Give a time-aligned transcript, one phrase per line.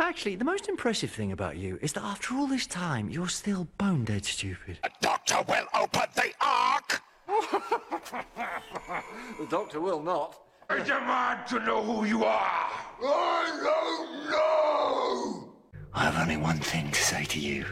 [0.00, 3.68] Actually, the most impressive thing about you is that after all this time, you're still
[3.76, 4.78] bone dead stupid.
[4.82, 7.02] A doctor will open the ark!
[9.38, 10.40] The doctor will not.
[10.68, 12.70] I demand to know who you are!
[13.02, 15.54] I don't know!
[15.94, 17.64] I have only one thing to say to you.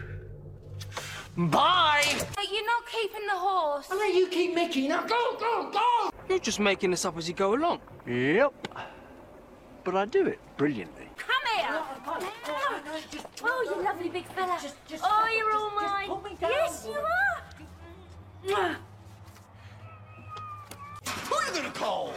[1.37, 2.05] Bye!
[2.35, 3.87] But you're not keeping the horse.
[3.91, 4.89] I'll let you keep Mickey.
[4.89, 6.11] Now go, go, go!
[6.29, 7.81] You're just making this up as you go along.
[8.07, 8.69] Yep.
[9.85, 11.09] But I do it brilliantly.
[11.17, 11.38] Come
[13.11, 13.23] here.
[13.43, 14.59] Oh, you lovely big fella.
[14.89, 16.37] just oh, you're all mine.
[16.41, 16.95] Yes, you
[18.55, 18.77] are.
[21.07, 22.13] Who are you gonna call?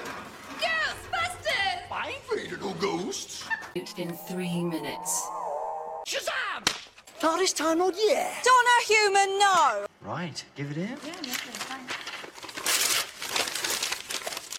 [0.60, 1.92] Ghostbusters!
[1.92, 3.48] I ain't afraid of no ghosts.
[3.76, 5.28] In three minutes.
[6.06, 6.66] Shazam!
[7.24, 8.44] Not this time, oh, not yet.
[8.44, 8.62] Don't
[8.92, 9.86] human no.
[10.02, 10.98] Right, give it here.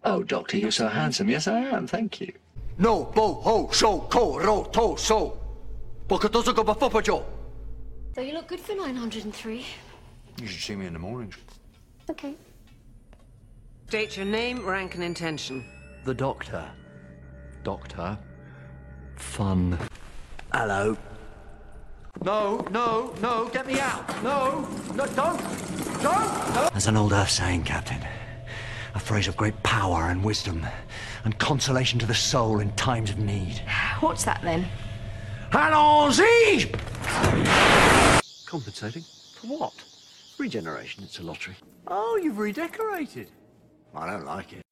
[0.04, 1.28] Oh, Doctor, you're so handsome.
[1.28, 1.86] Yes, I am.
[1.86, 2.32] Thank you.
[2.78, 5.38] No, bo, ho, show, ko, ro, to, so.
[6.12, 7.24] Porque doesn't go before Joe.
[8.14, 9.64] So you look good for 903.
[10.42, 11.32] You should see me in the morning.
[12.10, 12.34] Okay.
[13.88, 15.64] State your name, rank, and intention.
[16.04, 16.70] The Doctor.
[17.64, 18.18] Doctor.
[19.16, 19.78] Fun.
[20.52, 20.98] Hello.
[22.22, 24.22] No, no, no, get me out.
[24.22, 25.40] No, no, don't,
[26.02, 26.54] don't.
[26.54, 26.68] No.
[26.72, 28.06] There's an old Earth saying, Captain.
[28.94, 30.66] A phrase of great power and wisdom,
[31.24, 33.62] and consolation to the soul in times of need.
[34.00, 34.68] What's that then?
[35.54, 36.72] Allons-y!
[38.46, 39.02] Compensating?
[39.34, 39.74] For what?
[40.38, 41.54] Regeneration, it's a lottery.
[41.86, 43.30] Oh, you've redecorated.
[43.94, 44.62] I don't like it.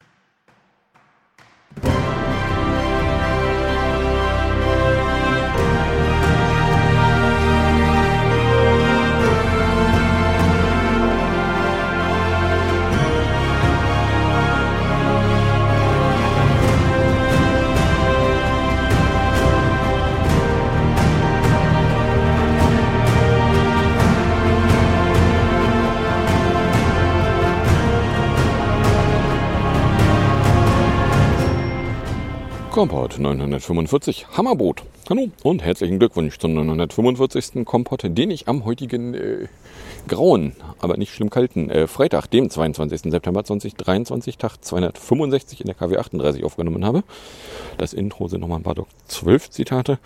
[32.80, 34.84] Kompott 945 Hammerboot.
[35.10, 37.66] Hallo und herzlichen Glückwunsch zum 945.
[37.66, 39.48] Kompott, den ich am heutigen äh,
[40.08, 43.12] grauen, aber nicht schlimm kalten äh, Freitag, dem 22.
[43.12, 47.04] September 2023, Tag 265 in der KW 38 aufgenommen habe.
[47.76, 49.98] Das Intro sind nochmal ein paar Doc 12 Zitate.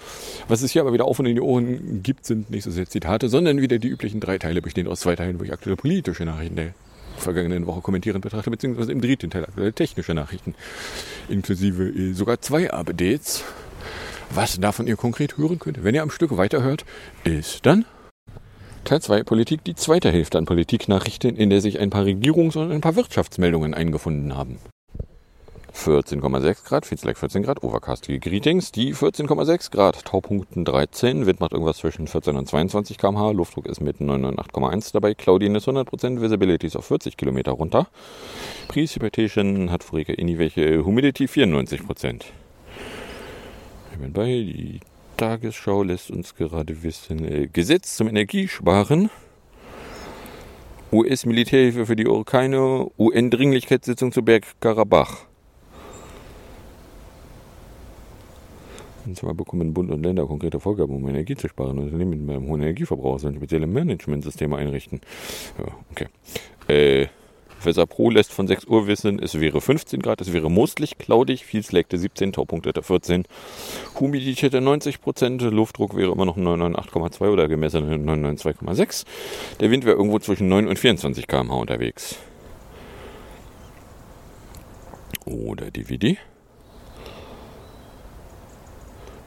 [0.49, 2.89] Was es hier aber wieder auf und in die Ohren gibt, sind nicht so sehr
[2.89, 6.25] Zitate, sondern wieder die üblichen drei Teile, bestehend aus zwei Teilen, wo ich aktuelle politische
[6.25, 6.75] Nachrichten
[7.17, 10.55] vergangenen Woche kommentierend betrachte, beziehungsweise im dritten Teil aktuelle technische Nachrichten,
[11.29, 13.45] inklusive äh, sogar zwei Updates.
[14.31, 16.85] Was davon ihr konkret hören könnt, wenn ihr am Stück weiterhört,
[17.25, 17.85] ist dann
[18.85, 22.71] Teil 2 Politik, die zweite Hälfte an Politiknachrichten, in der sich ein paar Regierungs- und
[22.71, 24.59] ein paar Wirtschaftsmeldungen eingefunden haben.
[25.75, 31.53] 14,6 Grad, Feels like 14 Grad, Overcastige Greetings, die 14,6 Grad, Taupunkten 13, Wind macht
[31.53, 36.77] irgendwas zwischen 14 und 22 km/h, Luftdruck ist mit 99,1 dabei, Cloudiness 100%, Visibility ist
[36.77, 37.89] auf 40 Kilometer runter,
[38.69, 42.23] Precipitation hat vorige irgendwelche Humidity 94%.
[43.93, 44.81] Ich bin bei, die
[45.17, 49.11] Tagesschau lässt uns gerade wissen, äh, Gesetz zum Energiesparen,
[50.93, 55.27] US-Militärhilfe für die Orkane, UN-Dringlichkeitssitzung zu Bergkarabach.
[59.07, 61.79] Und zwar bekommen Bund und Länder konkrete Vorgaben, um Energie zu sparen.
[61.79, 65.01] Unternehmen mit einem hohen Energieverbrauch sollen spezielle Managementsysteme einrichten.
[65.59, 66.07] Ja, okay.
[66.69, 67.09] Äh,
[67.65, 71.45] Weser Pro lässt von 6 Uhr wissen, es wäre 15 Grad, es wäre mostlich cloudig,
[71.45, 73.25] viel Slackte 17, Taupunkt hätte 14,
[73.99, 79.05] Humidität hätte 90 Prozent, Luftdruck wäre immer noch 99,2 oder gemessen 99,6.
[79.61, 82.17] Der Wind wäre irgendwo zwischen 9 und 24 km/h unterwegs.
[85.25, 86.19] Oder DVD.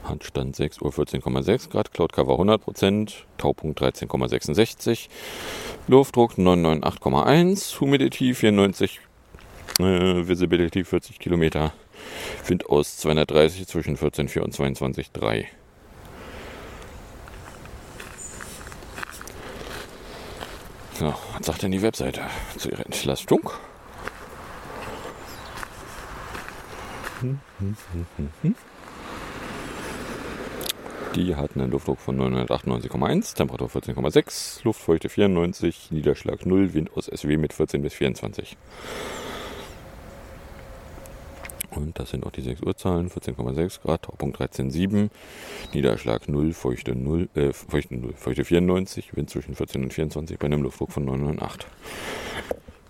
[0.08, 5.08] Handstand 6 Uhr 14,6 Grad, Cloud Cover 100%, Taupunkt 13,66,
[5.86, 9.00] Luftdruck 998,1, Humidity 94,
[9.78, 11.72] äh, Visibility 40 Kilometer,
[12.46, 15.46] Wind aus 230 zwischen 14,4 und 22,3.
[20.98, 22.22] So, was sagt denn die Webseite
[22.56, 23.50] zu ihrer Entlastung?
[27.20, 28.54] Hm, hm, hm, hm, hm.
[31.18, 37.36] Die hatten einen Luftdruck von 998,1, Temperatur 14,6, Luftfeuchte 94, Niederschlag 0, Wind aus SW
[37.38, 38.56] mit 14 bis 24.
[41.70, 45.10] Und das sind auch die 6 Uhrzahlen, 14,6 Grad, Taupunkt 13,7,
[45.74, 50.46] Niederschlag 0, Feuchte 0, äh, Feuchte 0, Feuchte 94, Wind zwischen 14 und 24 bei
[50.46, 51.66] einem Luftdruck von 998.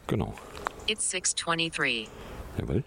[0.07, 0.35] Genau.
[0.87, 2.11] It's 623.
[2.59, 2.85] Jawohl.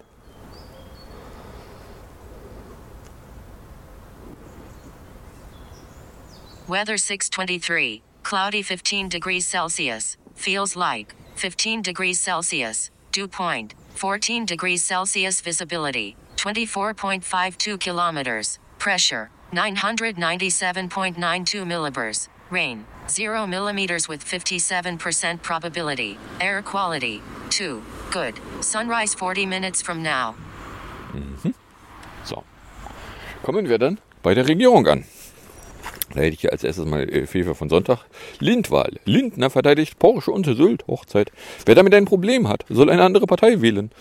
[6.68, 8.02] Weather 623.
[8.24, 10.18] Cloudy 15 degrees Celsius.
[10.36, 12.92] Feels like 15 degrees Celsius.
[13.12, 15.42] Dew point 14 degrees Celsius.
[15.42, 18.60] Visibility 24.52 kilometers.
[18.80, 22.28] Pressure 997.92 millibars.
[22.50, 26.18] Rain 0 millimeters with 57% probability.
[26.40, 27.82] Air quality 2.
[28.12, 28.40] Good.
[28.62, 30.36] Sunrise 40 minutes from now.
[31.14, 31.54] Mhm.
[32.24, 32.44] So.
[33.44, 35.04] Kommen wir dann bei der Regierung an.
[36.14, 38.06] Da hätte ich als erstes mal äh, Fefe von Sonntag.
[38.40, 38.92] Lindwahl.
[39.06, 40.86] Lindner verteidigt Porsche und Sylt.
[40.88, 41.32] Hochzeit.
[41.66, 43.92] Wer damit ein Problem hat, soll eine andere Partei wählen.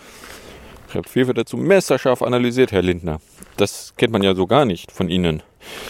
[0.91, 3.21] Schreibt Fefe dazu messerscharf analysiert, Herr Lindner.
[3.55, 5.41] Das kennt man ja so gar nicht von Ihnen.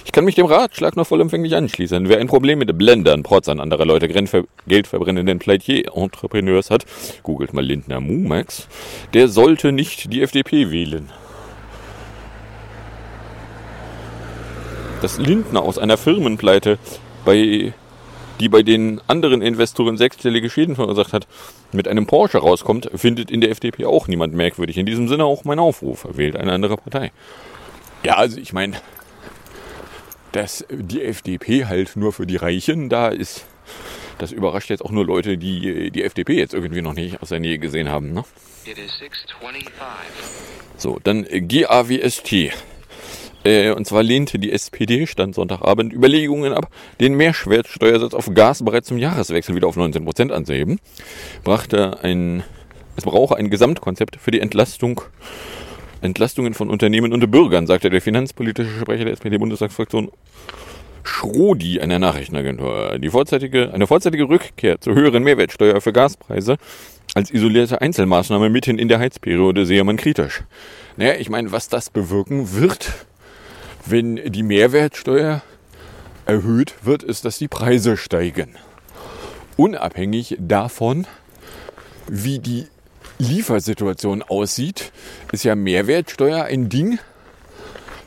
[0.05, 2.07] Ich kann mich dem Ratschlag nur vollumfänglich anschließen.
[2.07, 6.85] Wer ein Problem mit Blendern, Protzern anderer Leute, geldverbrennenden Pleitier-Entrepreneurs hat,
[7.23, 8.67] googelt mal Lindner Mumax,
[9.13, 11.09] der sollte nicht die FDP wählen.
[15.01, 16.77] Dass Lindner aus einer Firmenpleite,
[17.25, 17.73] bei,
[18.39, 21.27] die bei den anderen Investoren sechsstellige Schäden verursacht hat,
[21.71, 24.77] mit einem Porsche rauskommt, findet in der FDP auch niemand merkwürdig.
[24.77, 26.07] In diesem Sinne auch mein Aufruf.
[26.11, 27.11] Wählt eine andere Partei.
[28.03, 28.77] Ja, also ich meine,
[30.31, 33.45] dass die FDP halt nur für die Reichen da ist,
[34.17, 37.39] das überrascht jetzt auch nur Leute, die die FDP jetzt irgendwie noch nicht aus der
[37.39, 38.13] Nähe gesehen haben.
[38.13, 38.23] Ne?
[38.65, 39.73] It is 625.
[40.77, 42.51] So, dann GAWST.
[43.43, 48.87] Äh, und zwar lehnte die SPD, stand Sonntagabend, Überlegungen ab, den Mehrwertsteuersatz auf Gas bereits
[48.87, 50.79] zum Jahreswechsel wieder auf 19% anzuheben.
[51.43, 52.43] Brachte ein,
[52.95, 55.01] es brauche ein Gesamtkonzept für die Entlastung,
[56.01, 60.11] Entlastungen von Unternehmen und Bürgern, sagte der finanzpolitische Sprecher der SPD-Bundestagsfraktion
[61.03, 62.99] Schrodi einer Nachrichtenagentur.
[62.99, 66.57] Die vorzeitige, eine vorzeitige Rückkehr zur höheren Mehrwertsteuer für Gaspreise
[67.13, 70.43] als isolierte Einzelmaßnahme mitten in der Heizperiode sehe man kritisch.
[70.95, 73.05] Naja, ich meine, was das bewirken wird,
[73.85, 75.41] wenn die Mehrwertsteuer
[76.25, 78.55] erhöht wird, ist, dass die Preise steigen.
[79.57, 81.07] Unabhängig davon,
[82.07, 82.67] wie die
[83.19, 84.91] Liefersituation aussieht,
[85.31, 86.99] ist ja Mehrwertsteuer ein Ding,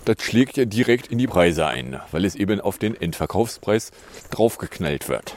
[0.04, 3.90] das schlägt ja direkt in die Preise ein, weil es eben auf den Endverkaufspreis
[4.30, 5.34] draufgeknallt wird.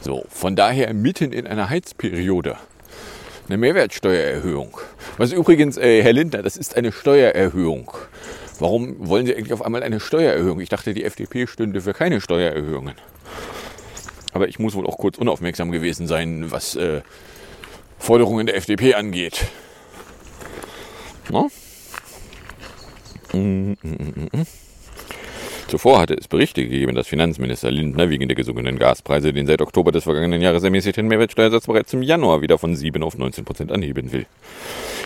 [0.00, 2.56] So, von daher mitten in einer Heizperiode
[3.48, 4.78] eine Mehrwertsteuererhöhung.
[5.18, 7.90] Was übrigens, äh, Herr Lindner, das ist eine Steuererhöhung.
[8.58, 10.60] Warum wollen Sie eigentlich auf einmal eine Steuererhöhung?
[10.60, 12.94] Ich dachte, die FDP stünde für keine Steuererhöhungen.
[14.32, 17.02] Aber ich muss wohl auch kurz unaufmerksam gewesen sein, was äh,
[17.98, 19.46] Forderungen der FDP angeht.
[21.30, 21.48] Na?
[23.32, 24.46] Mm, mm, mm.
[25.68, 29.90] Zuvor hatte es Berichte gegeben, dass Finanzminister Lindner wegen der gesunkenen Gaspreise den seit Oktober
[29.90, 34.12] des vergangenen Jahres ermäßigten Mehrwertsteuersatz bereits im Januar wieder von 7 auf 19 Prozent anheben
[34.12, 34.26] will.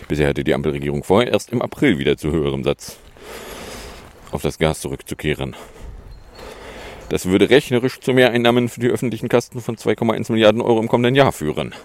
[0.07, 2.99] Bisher hatte die Ampelregierung vor, erst im April wieder zu höherem Satz
[4.31, 5.55] auf das Gas zurückzukehren.
[7.09, 11.15] Das würde rechnerisch zu Mehreinnahmen für die öffentlichen Kasten von 2,1 Milliarden Euro im kommenden
[11.15, 11.75] Jahr führen.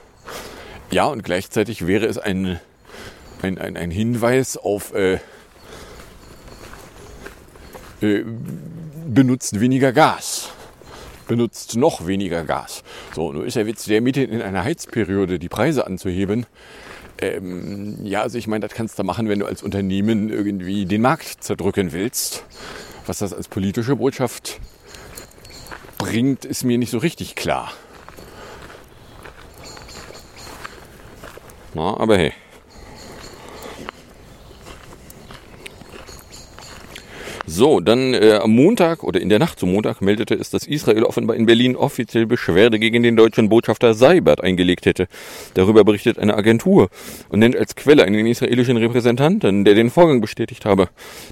[0.90, 2.60] Ja, und gleichzeitig wäre es ein,
[3.43, 5.19] ein, ein, ein Hinweis auf äh,
[8.00, 8.25] äh,
[9.06, 10.50] benutzt weniger Gas.
[11.26, 12.84] Benutzt noch weniger Gas.
[13.12, 16.46] So, nun ist der Witz, der mitten in einer Heizperiode die Preise anzuheben.
[17.18, 21.02] Ähm, ja, also ich meine, das kannst du machen, wenn du als Unternehmen irgendwie den
[21.02, 22.44] Markt zerdrücken willst.
[23.06, 24.60] Was das als politische Botschaft
[25.98, 27.73] bringt, ist mir nicht so richtig klar.
[31.75, 32.32] Na, aber hey.
[37.48, 41.04] So, dann äh, am Montag oder in der Nacht zum Montag meldete es, dass Israel
[41.04, 45.06] offenbar in Berlin offiziell Beschwerde gegen den deutschen Botschafter Seibert eingelegt hätte.
[45.54, 46.88] Darüber berichtet eine Agentur
[47.28, 50.88] und nennt als Quelle einen israelischen Repräsentanten, der den Vorgang bestätigt habe.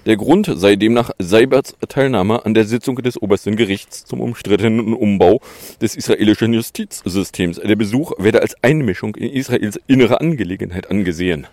[0.06, 5.40] Der Grund sei demnach Seiberts Teilnahme an der Sitzung des obersten Gerichts zum umstrittenen Umbau
[5.82, 7.56] des israelischen Justizsystems.
[7.58, 11.48] Der Besuch werde als Einmischung in Israels innere Angelegenheit angesehen.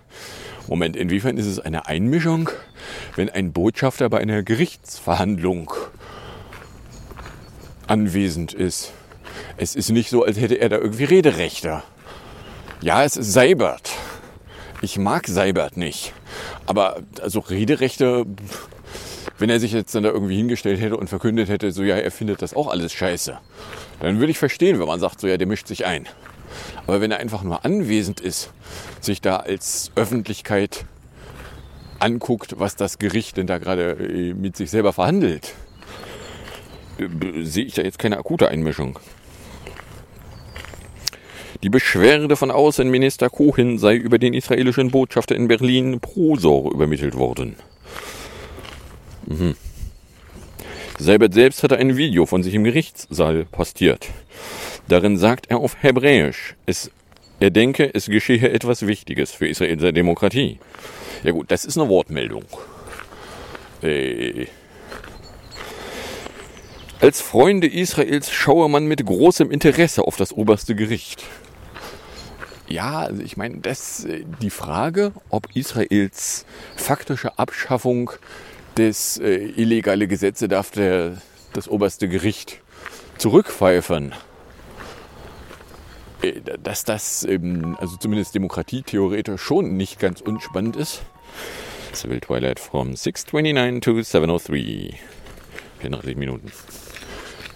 [0.67, 2.49] Moment, inwiefern ist es eine Einmischung,
[3.15, 5.73] wenn ein Botschafter bei einer Gerichtsverhandlung
[7.87, 8.93] anwesend ist?
[9.57, 11.83] Es ist nicht so, als hätte er da irgendwie Rederechte.
[12.81, 13.91] Ja, es ist Seibert.
[14.81, 16.13] Ich mag Seibert nicht.
[16.65, 18.25] Aber also Rederechte,
[19.37, 22.11] wenn er sich jetzt dann da irgendwie hingestellt hätte und verkündet hätte, so ja, er
[22.11, 23.37] findet das auch alles scheiße,
[23.99, 26.07] dann würde ich verstehen, wenn man sagt, so ja, der mischt sich ein.
[26.87, 28.51] Aber wenn er einfach nur anwesend ist,
[28.99, 30.85] sich da als Öffentlichkeit
[31.99, 35.53] anguckt, was das Gericht denn da gerade äh, mit sich selber verhandelt,
[36.97, 38.99] äh, sehe ich da jetzt keine akute Einmischung.
[41.63, 47.55] Die Beschwerde von Außenminister Cohen sei über den israelischen Botschafter in Berlin Prosor übermittelt worden.
[49.27, 49.55] Mhm.
[50.97, 54.07] Seibert selbst hatte ein Video von sich im Gerichtssaal postiert.
[54.91, 56.91] Darin sagt er auf Hebräisch, es,
[57.39, 60.59] er denke, es geschehe etwas Wichtiges für israelische Demokratie.
[61.23, 62.43] Ja gut, das ist eine Wortmeldung.
[63.81, 64.47] Äh,
[66.99, 71.23] als Freunde Israels schaue man mit großem Interesse auf das oberste Gericht.
[72.67, 76.45] Ja, also ich meine, das, äh, die Frage, ob Israels
[76.75, 78.11] faktische Abschaffung
[78.75, 81.21] des äh, illegale Gesetze darf der,
[81.53, 82.59] das oberste Gericht
[83.17, 84.13] zurückpfeifen.
[86.21, 91.01] Äh, dass das ähm, also zumindest demokratietheoretisch schon nicht ganz unspannend ist.
[91.93, 94.97] Civil Twilight from 629 to 703.
[95.79, 96.51] 34 Minuten.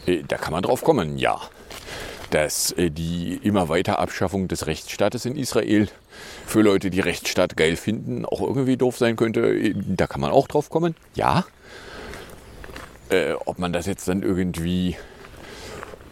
[0.05, 1.39] Äh, da kann man drauf kommen, ja.
[2.31, 5.87] Dass äh, die immer weiter Abschaffung des Rechtsstaates in Israel
[6.45, 9.73] für Leute, die Rechtsstaat geil finden, auch irgendwie doof sein könnte.
[9.75, 11.45] Da kann man auch drauf kommen, ja.
[13.45, 14.95] Ob man das jetzt dann irgendwie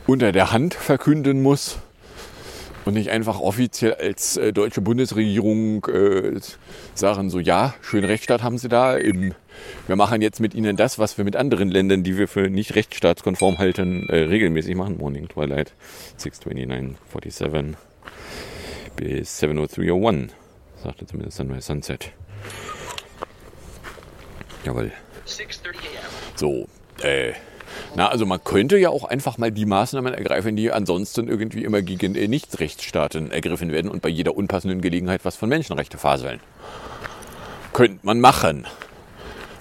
[0.05, 1.79] unter der Hand verkünden muss
[2.86, 6.40] und nicht einfach offiziell als äh, deutsche Bundesregierung äh,
[6.94, 9.34] sagen, so ja, schön Rechtsstaat haben sie da, im
[9.88, 12.75] wir machen jetzt mit ihnen das, was wir mit anderen Ländern, die wir für nicht
[12.75, 14.98] rechtsstaatskonform halten, äh, regelmäßig machen.
[14.98, 15.74] Morning Twilight
[16.20, 17.75] 629.47
[18.96, 20.30] bis 703.01,
[20.82, 22.12] sagte zumindest dann bei Sunset.
[24.66, 24.92] Jawohl.
[26.36, 26.68] So,
[27.02, 27.34] äh,
[27.96, 31.82] na, also man könnte ja auch einfach mal die Maßnahmen ergreifen, die ansonsten irgendwie immer
[31.82, 36.39] gegen äh, Nichtrechtsstaaten ergriffen werden und bei jeder unpassenden Gelegenheit was von Menschenrechte faseln.
[37.74, 38.67] Könnte man machen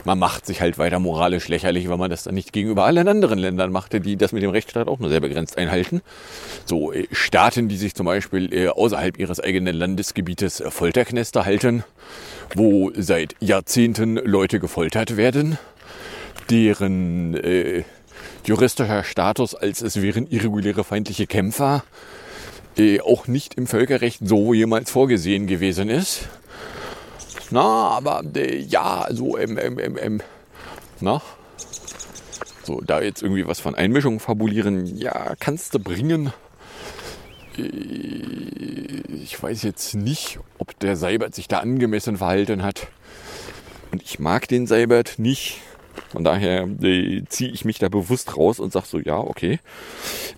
[0.04, 3.38] man macht sich halt weiter moralisch lächerlich, weil man das dann nicht gegenüber allen anderen
[3.38, 6.00] Ländern machte, die das mit dem Rechtsstaat auch nur sehr begrenzt einhalten.
[6.64, 11.84] So äh, Staaten, die sich zum Beispiel äh, außerhalb ihres eigenen Landesgebietes Folterknester halten,
[12.54, 15.58] wo seit Jahrzehnten Leute gefoltert werden,
[16.50, 17.84] deren äh,
[18.44, 21.84] juristischer Status, als es wären irreguläre feindliche Kämpfer,
[22.76, 26.28] äh, auch nicht im Völkerrecht so jemals vorgesehen gewesen ist
[27.52, 30.20] na, aber äh, ja, so, ähm, ähm, ähm, ähm,
[31.00, 31.20] na,
[32.64, 36.32] so, da jetzt irgendwie was von Einmischung fabulieren, ja, kannst du bringen.
[37.58, 37.62] Äh,
[39.22, 42.88] ich weiß jetzt nicht, ob der Seibert sich da angemessen verhalten hat.
[43.90, 45.60] Und ich mag den Seibert nicht.
[46.10, 49.58] Von daher äh, ziehe ich mich da bewusst raus und sage so, ja, okay.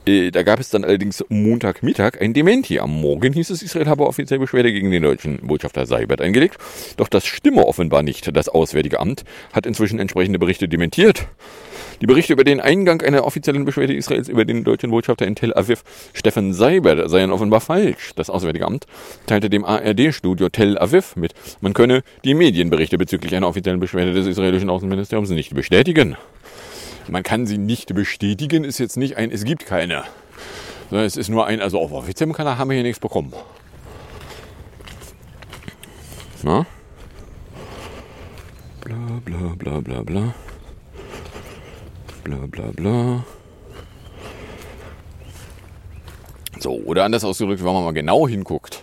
[0.06, 2.78] Äh, da gab es dann allerdings Montagmittag ein Dementi.
[2.78, 6.58] Am Morgen hieß es, Israel habe offiziell Beschwerde gegen den deutschen Botschafter Seibert eingelegt.
[6.96, 8.36] Doch das stimme offenbar nicht.
[8.36, 11.26] Das Auswärtige Amt hat inzwischen entsprechende Berichte dementiert.
[12.04, 15.54] Die Berichte über den Eingang einer offiziellen Beschwerde Israels über den deutschen Botschafter in Tel
[15.54, 15.82] Aviv,
[16.12, 18.12] Steffen Seibert, seien offenbar falsch.
[18.14, 18.86] Das Auswärtige Amt
[19.24, 21.32] teilte dem ARD-Studio Tel Aviv mit,
[21.62, 26.18] man könne die Medienberichte bezüglich einer offiziellen Beschwerde des israelischen Außenministeriums nicht bestätigen.
[27.08, 30.04] Man kann sie nicht bestätigen, ist jetzt nicht ein, es gibt keine.
[30.90, 33.32] Sondern es ist nur ein, also auf offiziellem Kanal haben wir hier nichts bekommen.
[36.42, 36.66] Na?
[38.82, 40.34] Bla bla bla bla bla
[42.24, 43.24] bla bla bla.
[46.58, 48.82] So, oder anders ausgedrückt, wenn man mal genau hinguckt,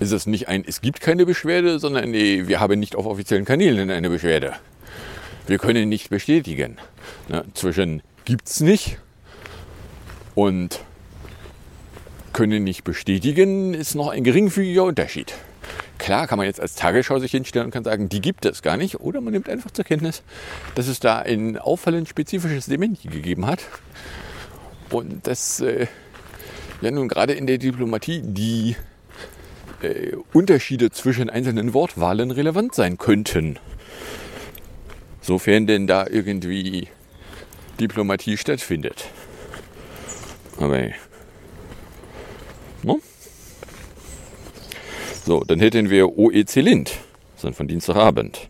[0.00, 3.44] ist es nicht ein, es gibt keine Beschwerde, sondern nee, wir haben nicht auf offiziellen
[3.44, 4.54] Kanälen eine Beschwerde.
[5.46, 6.78] Wir können nicht bestätigen.
[7.28, 8.02] Na, zwischen
[8.44, 8.98] es nicht
[10.34, 10.80] und
[12.32, 15.34] können nicht bestätigen ist noch ein geringfügiger Unterschied.
[16.00, 18.78] Klar kann man jetzt als Tagesschau sich hinstellen und kann sagen, die gibt es gar
[18.78, 19.00] nicht.
[19.00, 20.22] Oder man nimmt einfach zur Kenntnis,
[20.74, 23.60] dass es da ein auffallend spezifisches Dementi gegeben hat.
[24.88, 25.88] Und dass äh,
[26.80, 28.76] ja nun gerade in der Diplomatie die
[29.82, 33.58] äh, Unterschiede zwischen einzelnen Wortwahlen relevant sein könnten.
[35.20, 36.88] Sofern denn da irgendwie
[37.78, 39.04] Diplomatie stattfindet.
[40.58, 40.88] Aber.
[42.82, 43.00] No?
[45.24, 46.92] So, dann hätten wir OEC Lind,
[47.36, 48.48] sind von Dienstagabend.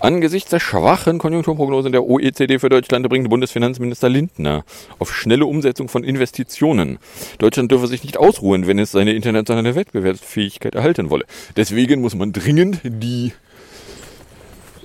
[0.00, 4.64] Angesichts der schwachen Konjunkturprognosen der OECD für Deutschland bringt Bundesfinanzminister Lindner
[5.00, 6.98] auf schnelle Umsetzung von Investitionen.
[7.38, 11.24] Deutschland dürfe sich nicht ausruhen, wenn es seine internationale Wettbewerbsfähigkeit erhalten wolle.
[11.56, 13.32] Deswegen muss man dringend die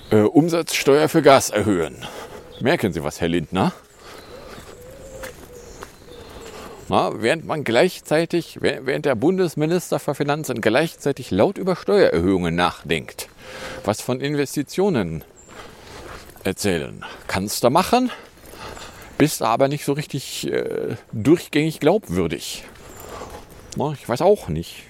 [0.09, 1.97] äh, Umsatzsteuer für Gas erhöhen.
[2.59, 3.71] Merken Sie was, Herr Lindner?
[6.89, 13.29] Na, während man gleichzeitig, während der Bundesminister für Finanzen gleichzeitig laut über Steuererhöhungen nachdenkt,
[13.85, 15.23] was von Investitionen
[16.43, 18.11] erzählen, kannst du machen,
[19.17, 22.65] bist aber nicht so richtig äh, durchgängig glaubwürdig.
[23.77, 24.83] Na, ich weiß auch nicht.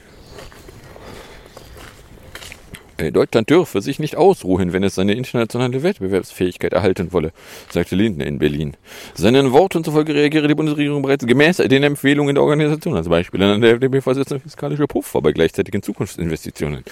[2.98, 7.32] Äh, Deutschland dürfe sich nicht ausruhen, wenn es seine internationale Wettbewerbsfähigkeit erhalten wolle,
[7.70, 8.76] sagte Lindner in Berlin.
[9.16, 12.96] Seinen Worten zufolge reagiere die Bundesregierung bereits gemäß den Empfehlungen der Organisation.
[12.96, 16.84] Als Beispiel an der FDP-Vorsitzende fiskalische Puffer bei gleichzeitigen Zukunftsinvestitionen.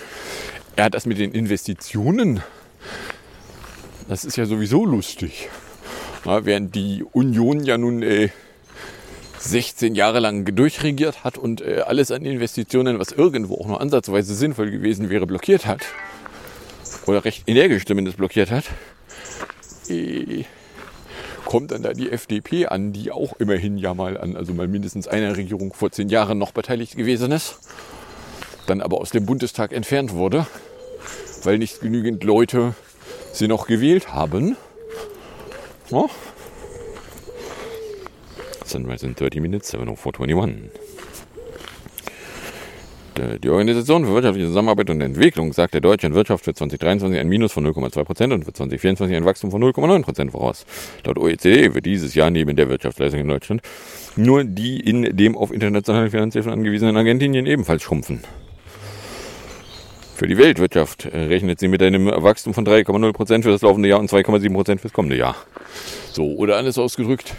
[0.77, 2.41] Ja, das mit den Investitionen,
[4.07, 5.49] das ist ja sowieso lustig.
[6.25, 8.29] Na, während die Union ja nun äh,
[9.41, 14.35] 16 Jahre lang durchregiert hat und äh, alles an Investitionen, was irgendwo auch nur ansatzweise
[14.35, 15.81] sinnvoll gewesen wäre, blockiert hat.
[17.07, 18.65] Oder recht energisch zumindest blockiert hat.
[19.89, 20.45] Äh,
[21.45, 25.07] kommt dann da die FDP an, die auch immerhin ja mal an, also mal mindestens
[25.07, 27.57] einer Regierung vor zehn Jahren noch beteiligt gewesen ist.
[28.67, 30.45] Dann aber aus dem Bundestag entfernt wurde,
[31.43, 32.75] weil nicht genügend Leute
[33.33, 34.55] sie noch gewählt haben.
[35.89, 36.05] Ja.
[38.65, 40.71] Sunrise in 30 Minutes, 70421.
[43.43, 47.51] Die Organisation für wirtschaftliche Zusammenarbeit und Entwicklung sagt der deutschen Wirtschaft für 2023 ein Minus
[47.51, 50.65] von 0,2% und für 2024 ein Wachstum von 0,9% voraus.
[51.05, 53.61] Laut OECD wird dieses Jahr neben der Wirtschaftsleistung in Deutschland
[54.15, 58.21] nur die in dem auf internationale Finanzhilfen angewiesenen Argentinien ebenfalls schrumpfen.
[60.15, 64.09] Für die Weltwirtschaft rechnet sie mit einem Wachstum von 3,0% für das laufende Jahr und
[64.09, 65.35] 2,7% für das kommende Jahr.
[66.11, 67.33] So, oder anders ausgedrückt,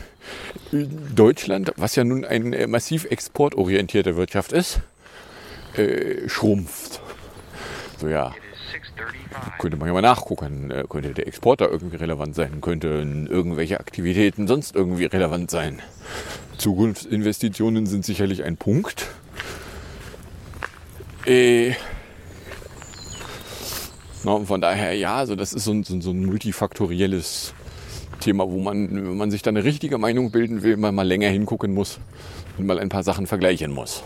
[0.70, 4.80] Deutschland, was ja nun eine massiv exportorientierte Wirtschaft ist,
[5.76, 7.00] äh, schrumpft.
[7.98, 8.34] So ja,
[9.58, 10.70] könnte man ja mal nachgucken.
[10.70, 12.60] Äh, könnte der Export da irgendwie relevant sein?
[12.60, 15.80] Könnten irgendwelche Aktivitäten sonst irgendwie relevant sein?
[16.58, 19.08] Zukunftsinvestitionen sind sicherlich ein Punkt.
[21.26, 21.74] Äh,
[24.24, 27.54] na, von daher, ja, also das ist so ein, so ein multifaktorielles
[28.22, 31.28] Thema, wo man, wenn man sich da eine richtige Meinung bilden will, man mal länger
[31.28, 31.98] hingucken muss
[32.56, 34.02] und mal ein paar Sachen vergleichen muss.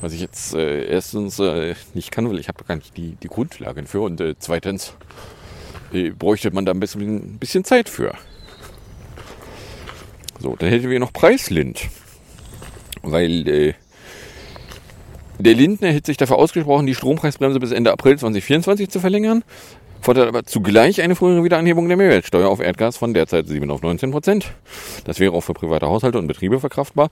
[0.00, 3.28] Was ich jetzt äh, erstens äh, nicht kann, weil ich habe gar nicht die, die
[3.28, 4.94] Grundlagen für und äh, zweitens
[5.92, 8.14] äh, bräuchte man da ein bisschen, ein bisschen Zeit für.
[10.38, 11.88] So, dann hätten wir noch Preislind.
[13.02, 13.74] Weil äh,
[15.38, 19.44] der Lindner hätte sich dafür ausgesprochen, die Strompreisbremse bis Ende April 2024 zu verlängern
[20.06, 24.12] fordert aber zugleich eine frühere Wiederanhebung der Mehrwertsteuer auf Erdgas von derzeit 7 auf 19
[24.12, 24.52] Prozent.
[25.02, 27.08] Das wäre auch für private Haushalte und Betriebe verkraftbar,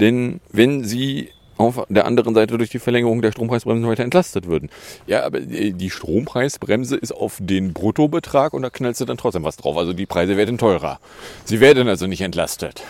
[0.00, 4.70] denn wenn sie auf der anderen Seite durch die Verlängerung der Strompreisbremse weiter entlastet würden.
[5.06, 9.56] Ja, aber die Strompreisbremse ist auf den Bruttobetrag und da knallst du dann trotzdem was
[9.56, 9.76] drauf.
[9.76, 11.00] Also die Preise werden teurer.
[11.44, 12.82] Sie werden also nicht entlastet.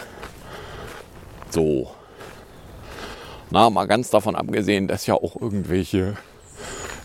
[1.51, 1.91] So.
[3.51, 6.28] Na, mal ganz davon abgesehen, dass ja auch irgendwelche äh,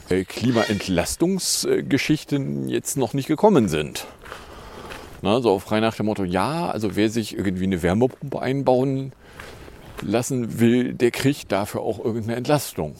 [0.09, 4.07] Klimaentlastungsgeschichten jetzt noch nicht gekommen sind.
[5.21, 9.13] Na, so frei nach dem Motto, ja, also wer sich irgendwie eine Wärmepumpe einbauen
[10.01, 12.95] lassen will, der kriegt dafür auch irgendeine Entlastung.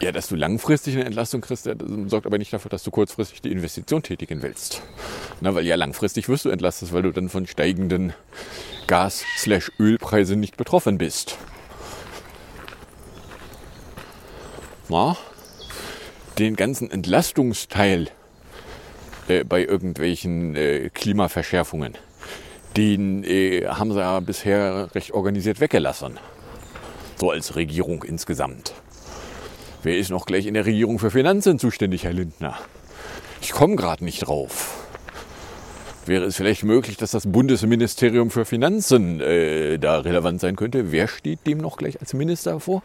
[0.00, 1.68] Ja, dass du langfristig eine Entlastung kriegst,
[2.06, 4.82] sorgt aber nicht dafür, dass du kurzfristig die Investition tätigen willst.
[5.40, 8.12] Na, weil ja langfristig wirst du entlastet, weil du dann von steigenden
[8.88, 11.38] Gas-Ölpreisen nicht betroffen bist.
[14.88, 15.16] Na,
[16.38, 18.08] den ganzen Entlastungsteil
[19.28, 21.94] äh, bei irgendwelchen äh, Klimaverschärfungen,
[22.76, 26.18] den äh, haben sie ja bisher recht organisiert weggelassen.
[27.16, 28.74] So als Regierung insgesamt.
[29.82, 32.58] Wer ist noch gleich in der Regierung für Finanzen zuständig, Herr Lindner?
[33.40, 34.84] Ich komme gerade nicht drauf.
[36.06, 40.92] Wäre es vielleicht möglich, dass das Bundesministerium für Finanzen äh, da relevant sein könnte?
[40.92, 42.82] Wer steht dem noch gleich als Minister vor?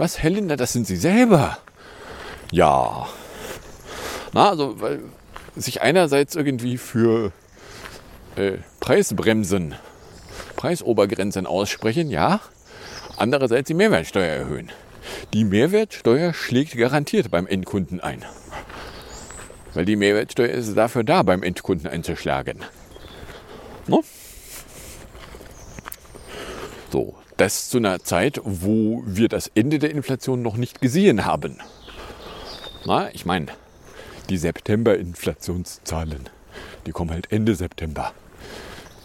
[0.00, 1.58] Was, Lindner, das sind Sie selber?
[2.50, 3.06] Ja.
[4.32, 5.00] Na, also, weil
[5.56, 7.32] sich einerseits irgendwie für
[8.34, 9.74] äh, Preisbremsen,
[10.56, 12.40] Preisobergrenzen aussprechen, ja.
[13.18, 14.72] Andererseits die Mehrwertsteuer erhöhen.
[15.34, 18.24] Die Mehrwertsteuer schlägt garantiert beim Endkunden ein.
[19.74, 22.60] Weil die Mehrwertsteuer ist dafür da, beim Endkunden einzuschlagen.
[23.86, 24.02] No?
[26.90, 31.56] So, das zu einer Zeit, wo wir das Ende der Inflation noch nicht gesehen haben.
[32.84, 33.46] Na, ich meine,
[34.28, 36.28] die September-Inflationszahlen,
[36.84, 38.12] die kommen halt Ende September.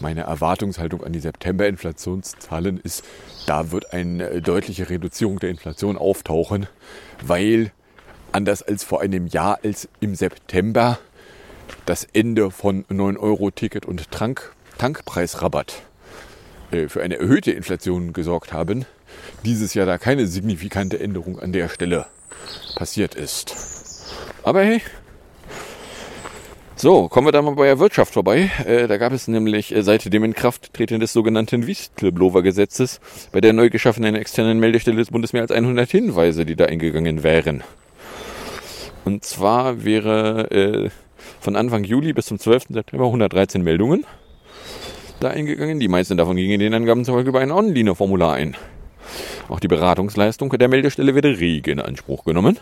[0.00, 3.04] Meine Erwartungshaltung an die September-Inflationszahlen ist,
[3.46, 6.66] da wird eine deutliche Reduzierung der Inflation auftauchen,
[7.22, 7.72] weil
[8.32, 10.98] anders als vor einem Jahr, als im September
[11.86, 15.85] das Ende von 9-Euro-Ticket und Tank, Tankpreisrabatt
[16.88, 18.84] für eine erhöhte Inflation gesorgt haben,
[19.44, 22.06] dieses Jahr da keine signifikante Änderung an der Stelle
[22.76, 23.54] passiert ist.
[24.42, 24.80] Aber hey,
[26.78, 28.50] so, kommen wir da mal bei der Wirtschaft vorbei.
[28.66, 33.00] Äh, da gab es nämlich äh, seit dem Inkrafttreten des sogenannten Whistleblower-Gesetzes
[33.32, 37.22] bei der neu geschaffenen externen Meldestelle des Bundes mehr als 100 Hinweise, die da eingegangen
[37.22, 37.64] wären.
[39.06, 40.90] Und zwar wäre äh,
[41.40, 42.64] von Anfang Juli bis zum 12.
[42.68, 44.04] September 113 Meldungen
[45.20, 45.80] da eingegangen.
[45.80, 48.56] Die meisten davon gingen den Angaben zufolge über ein Online-Formular ein.
[49.48, 52.58] Auch die Beratungsleistung der Meldestelle werde rege in Anspruch genommen.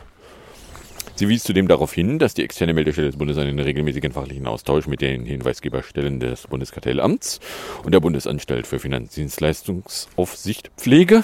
[1.16, 4.88] Sie wies zudem darauf hin, dass die externe Meldestelle des Bundes einen regelmäßigen fachlichen Austausch
[4.88, 7.38] mit den Hinweisgeberstellen des Bundeskartellamts
[7.84, 11.22] und der Bundesanstalt für Finanzdienstleistungsaufsicht pflege.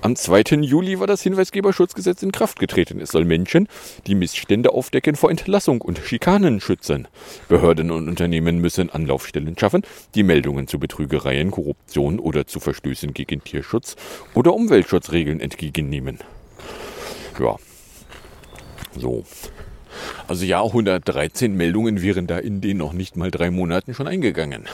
[0.00, 0.60] Am 2.
[0.60, 3.00] Juli war das Hinweisgeberschutzgesetz in Kraft getreten.
[3.00, 3.68] Es soll Menschen,
[4.06, 7.08] die Missstände aufdecken, vor Entlassung und Schikanen schützen.
[7.48, 9.82] Behörden und Unternehmen müssen Anlaufstellen schaffen,
[10.14, 13.96] die Meldungen zu Betrügereien, Korruption oder zu Verstößen gegen Tierschutz
[14.34, 16.18] oder Umweltschutzregeln entgegennehmen.
[17.40, 17.56] Ja,
[18.96, 19.24] so.
[20.28, 24.64] Also ja, 113 Meldungen wären da in den noch nicht mal drei Monaten schon eingegangen.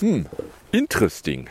[0.00, 0.26] Hm,
[0.72, 1.50] interesting.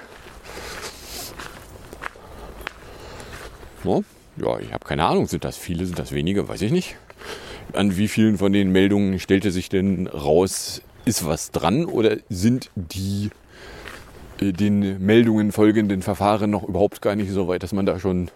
[3.83, 4.01] Ja,
[4.37, 6.95] ja ich habe keine Ahnung, sind das viele, sind das wenige, weiß ich nicht.
[7.73, 12.71] An wie vielen von den Meldungen stellte sich denn raus, ist was dran oder sind
[12.75, 13.29] die
[14.41, 18.29] äh, den Meldungen folgenden Verfahren noch überhaupt gar nicht so weit, dass man da schon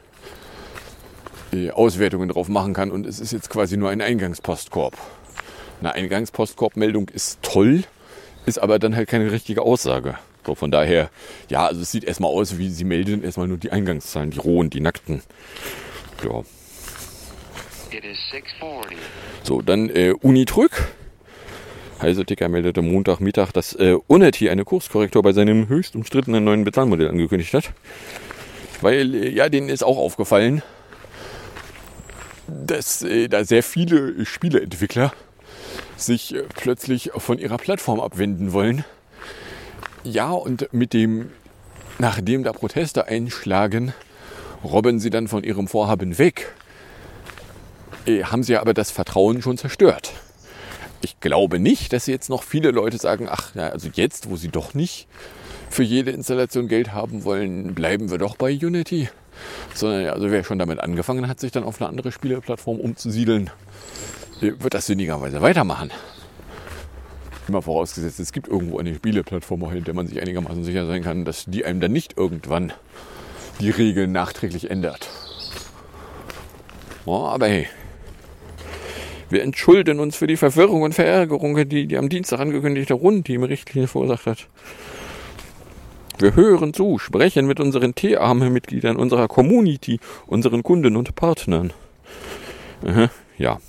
[1.51, 4.97] äh, Auswertungen drauf machen kann und es ist jetzt quasi nur ein Eingangspostkorb.
[5.79, 7.84] Eine Eingangspostkorbmeldung ist toll,
[8.45, 10.15] ist aber dann halt keine richtige Aussage.
[10.45, 11.10] So, von daher,
[11.49, 14.69] ja, also es sieht erstmal aus, wie sie melden, erstmal nur die Eingangszahlen, die rohen,
[14.69, 15.21] die nackten.
[16.23, 16.43] Ja.
[19.43, 20.93] So, dann äh, Unitrück.
[22.01, 27.53] Heise-Ticker meldete Montagmittag, dass äh, Unetti eine Kurskorrektur bei seinem höchst umstrittenen neuen Bezahlmodell angekündigt
[27.53, 27.71] hat.
[28.82, 30.62] Weil, äh, ja, denen ist auch aufgefallen,
[32.47, 35.13] dass äh, da sehr viele Spieleentwickler
[35.95, 38.84] sich äh, plötzlich von ihrer Plattform abwenden wollen.
[40.03, 41.31] Ja, und mit dem,
[41.97, 43.93] nachdem da Proteste einschlagen,
[44.61, 46.53] robben sie dann von ihrem Vorhaben weg.
[48.05, 50.11] Äh, haben sie aber das Vertrauen schon zerstört.
[51.01, 54.49] Ich glaube nicht, dass jetzt noch viele Leute sagen, ach, ja, also jetzt, wo sie
[54.49, 55.07] doch nicht
[55.69, 59.09] für jede Installation Geld haben wollen, bleiben wir doch bei Unity.
[59.73, 63.49] Sondern also wer schon damit angefangen hat, sich dann auf eine andere Spieleplattform umzusiedeln,
[64.39, 65.91] wird das sinnigerweise weitermachen.
[67.47, 71.25] Immer vorausgesetzt, es gibt irgendwo eine Spieleplattform, in der man sich einigermaßen sicher sein kann,
[71.25, 72.71] dass die einem dann nicht irgendwann
[73.60, 75.10] die Regeln nachträglich ändert.
[77.06, 77.67] Oh, aber hey,
[79.29, 84.25] wir entschulden uns für die Verwirrung und Verärgerung, die die am Dienstag angekündigte Rundteam-Richtlinie verursacht
[84.25, 84.47] hat.
[86.19, 91.73] Wir hören zu, sprechen mit unseren T-Arme-Mitgliedern unserer Community, unseren Kunden und Partnern.
[92.86, 93.60] Aha, ja.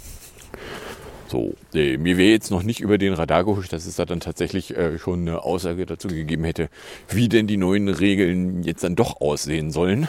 [1.35, 4.21] So, äh, mir wäre jetzt noch nicht über den Radar gehuscht, dass es da dann
[4.21, 6.69] tatsächlich äh, schon eine Aussage dazu gegeben hätte,
[7.09, 10.07] wie denn die neuen Regeln jetzt dann doch aussehen sollen.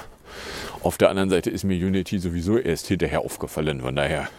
[0.84, 4.30] Auf der anderen Seite ist mir Unity sowieso erst hinterher aufgefallen, von daher.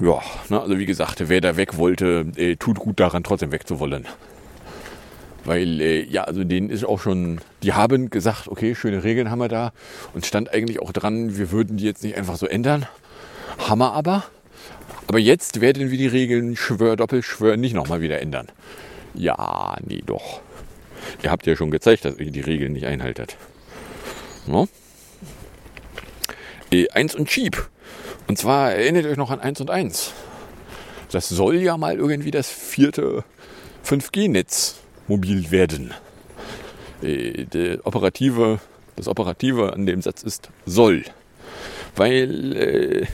[0.00, 4.06] Ja, na, also wie gesagt, wer da weg wollte, äh, tut gut daran, trotzdem wegzuwollen.
[5.44, 9.40] Weil, äh, ja, also denen ist auch schon, die haben gesagt, okay, schöne Regeln haben
[9.40, 9.72] wir da
[10.14, 12.86] und stand eigentlich auch dran, wir würden die jetzt nicht einfach so ändern.
[13.66, 14.22] Hammer aber.
[15.06, 18.48] Aber jetzt werden wir die Regeln Schwör, Doppelschwör nicht nochmal wieder ändern.
[19.14, 20.40] Ja, nee, doch.
[21.22, 23.36] Ihr habt ja schon gezeigt, dass ihr die Regeln nicht einhaltet.
[24.46, 24.68] No?
[26.70, 27.68] E, 1 und Cheap.
[28.26, 30.12] Und zwar erinnert euch noch an 1 und 1.
[31.10, 33.24] Das soll ja mal irgendwie das vierte
[33.86, 34.76] 5G-Netz
[35.06, 35.94] mobil werden.
[37.00, 38.60] Der operative,
[38.96, 41.04] das Operative an dem Satz ist soll.
[41.96, 43.06] Weil äh,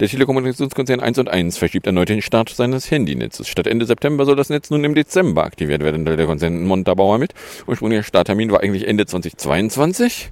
[0.00, 3.48] der Telekommunikationskonzern 1 und 1 verschiebt erneut den Start seines Handynetzes.
[3.48, 7.18] Statt Ende September soll das Netz nun im Dezember aktiviert werden, teilt der Konzern Montabauer
[7.18, 7.32] mit.
[7.66, 10.30] Ursprünglicher Starttermin war eigentlich Ende 2022.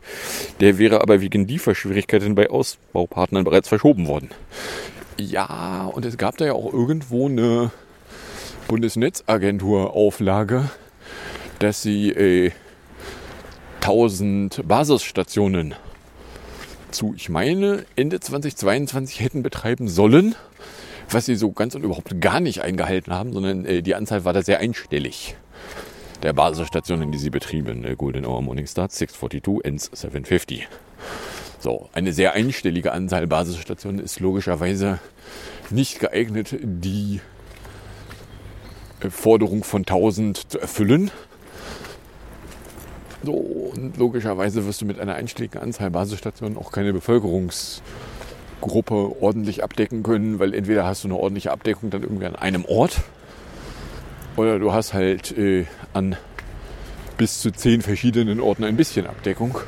[0.61, 4.31] Der wäre aber wegen Lieferschwierigkeiten bei Ausbaupartnern bereits verschoben worden.
[5.19, 7.71] Ja, und es gab da ja auch irgendwo eine
[8.69, 10.71] Bundesnetzagentur-Auflage,
[11.59, 12.51] dass sie äh,
[13.81, 15.75] 1000 Basisstationen
[16.95, 20.35] zu, ich meine, Ende 2022 hätten betreiben sollen,
[21.11, 24.33] was sie so ganz und überhaupt gar nicht eingehalten haben, sondern äh, die Anzahl war
[24.33, 25.37] da sehr einstellig.
[26.23, 30.69] Der Basisstationen, die sie betrieben, äh, Golden Hour Morningstar 642 ENS 750.
[31.59, 35.01] So, eine sehr einstellige Anzahl Basisstationen ist logischerweise
[35.71, 37.21] nicht geeignet, die
[39.09, 41.11] Forderung von 1000 zu erfüllen.
[43.25, 50.03] So, und logischerweise wirst du mit einer einstelligen Anzahl Basisstationen auch keine Bevölkerungsgruppe ordentlich abdecken
[50.03, 53.01] können, weil entweder hast du eine ordentliche Abdeckung dann irgendwie an einem Ort
[54.37, 56.17] oder du hast halt äh, an
[57.17, 59.59] bis zu zehn verschiedenen Orten ein bisschen Abdeckung.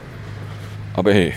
[0.94, 1.34] Aber hey,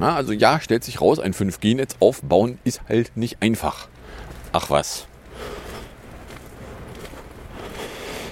[0.00, 3.88] Ja, also ja, stellt sich raus, ein 5G-Netz aufbauen ist halt nicht einfach.
[4.52, 5.06] Ach was.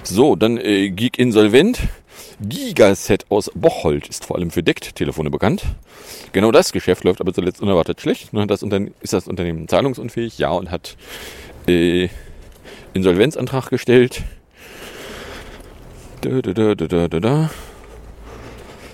[0.09, 1.79] So, dann äh, Geek Insolvent.
[2.39, 5.63] Gigaset aus Bocholt ist vor allem für Deckt-Telefone bekannt.
[6.31, 8.31] Genau das Geschäft läuft aber zuletzt unerwartet schlecht.
[8.31, 10.37] Ne, Das ist das Unternehmen zahlungsunfähig?
[10.37, 10.95] Ja, und hat
[11.67, 12.07] äh,
[12.93, 14.23] Insolvenzantrag gestellt.
[16.21, 17.49] Da, da, da.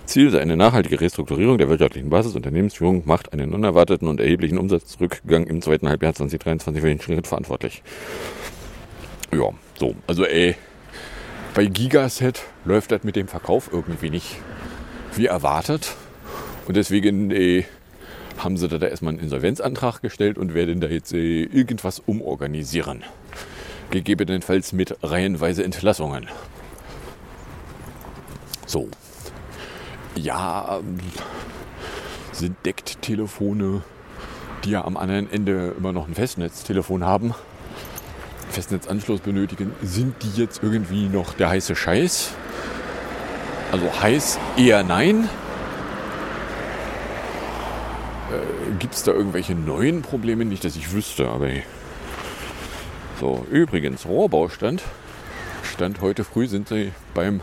[0.05, 2.35] Ziel sei eine nachhaltige Restrukturierung der wirtschaftlichen Basis.
[2.35, 7.83] Unternehmensführung macht einen unerwarteten und erheblichen Umsatzrückgang im zweiten Halbjahr 2023 für den Schritt verantwortlich.
[9.31, 9.95] Ja, so.
[10.07, 10.55] Also ey,
[11.53, 14.37] bei Gigaset läuft das mit dem Verkauf irgendwie nicht
[15.15, 15.95] wie erwartet.
[16.67, 17.65] Und deswegen äh,
[18.37, 23.03] haben sie da, erstmal einen Insolvenzantrag gestellt und werden da jetzt äh, irgendwas umorganisieren.
[23.91, 26.27] Gegebenenfalls mit reihenweise Entlassungen.
[28.65, 28.89] So.
[30.15, 30.97] Ja, ähm,
[32.31, 33.83] sind Deckt-Telefone,
[34.63, 37.35] die ja am anderen Ende immer noch ein Festnetztelefon haben,
[38.53, 42.31] Festnetzanschluss benötigen, sind die jetzt irgendwie noch der heiße Scheiß?
[43.71, 45.27] Also heiß eher nein.
[48.31, 50.45] Äh, Gibt es da irgendwelche neuen Probleme?
[50.45, 51.49] Nicht, dass ich wüsste, aber.
[53.19, 54.83] So, übrigens, Rohrbaustand.
[55.63, 57.41] Stand heute früh sind sie beim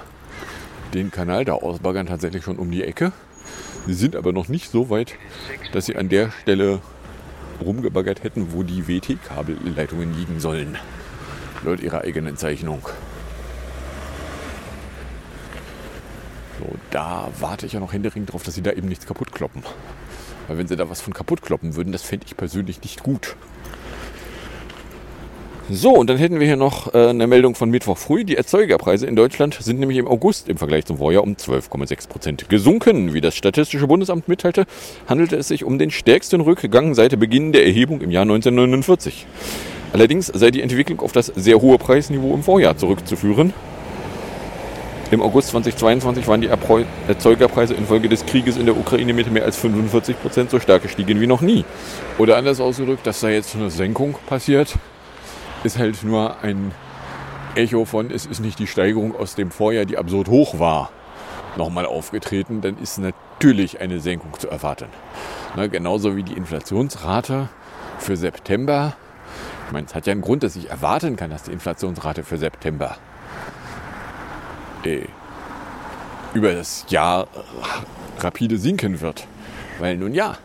[0.94, 3.12] den Kanal da ausbaggern tatsächlich schon um die Ecke.
[3.86, 5.14] Sie sind aber noch nicht so weit,
[5.72, 6.80] dass sie an der Stelle
[7.60, 10.78] rumgebaggert hätten, wo die WT-Kabelleitungen liegen sollen.
[11.62, 12.82] Laut ihrer eigenen Zeichnung.
[16.58, 19.62] So, da warte ich ja noch händeringend drauf, dass sie da eben nichts kaputt kloppen.
[20.48, 23.36] Weil wenn sie da was von kaputt kloppen würden, das fände ich persönlich nicht gut.
[25.72, 28.24] So, und dann hätten wir hier noch äh, eine Meldung von Mittwoch früh.
[28.24, 32.48] Die Erzeugerpreise in Deutschland sind nämlich im August im Vergleich zum Vorjahr um 12,6 Prozent
[32.48, 33.14] gesunken.
[33.14, 34.66] Wie das Statistische Bundesamt mitteilte,
[35.06, 39.26] handelte es sich um den stärksten Rückgang seit Beginn der Erhebung im Jahr 1949.
[39.92, 43.52] Allerdings sei die Entwicklung auf das sehr hohe Preisniveau im Vorjahr zurückzuführen.
[45.10, 46.48] Im August 2022 waren die
[47.08, 51.20] Erzeugerpreise infolge des Krieges in der Ukraine mit mehr als 45 Prozent so stark gestiegen
[51.20, 51.64] wie noch nie.
[52.18, 54.76] Oder anders ausgedrückt, dass da jetzt eine Senkung passiert,
[55.64, 56.70] ist halt nur ein
[57.56, 60.90] Echo von, es ist nicht die Steigerung aus dem Vorjahr, die absurd hoch war,
[61.56, 64.86] nochmal aufgetreten, dann ist natürlich eine Senkung zu erwarten.
[65.56, 67.48] Ne, genauso wie die Inflationsrate
[67.98, 68.94] für September.
[69.70, 72.38] Ich meine, es hat ja einen Grund, dass ich erwarten kann, dass die Inflationsrate für
[72.38, 72.96] September
[74.82, 75.02] äh,
[76.34, 77.28] über das Jahr
[78.18, 79.28] rapide sinken wird.
[79.78, 80.36] Weil nun ja,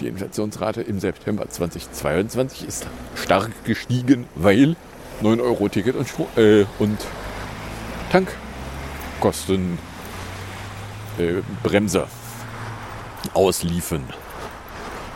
[0.00, 4.74] die Inflationsrate im September 2022 ist stark gestiegen, weil
[5.22, 6.98] 9-Euro-Ticket und, Stro- äh, und
[8.10, 9.78] Tankkosten
[11.18, 12.08] äh, Bremse
[13.32, 14.02] ausliefen.